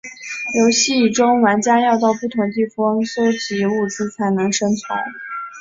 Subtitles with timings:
[0.59, 4.97] 游戏中玩家要到不同地方搜集物资才能生存。